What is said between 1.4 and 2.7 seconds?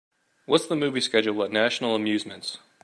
at National Amusements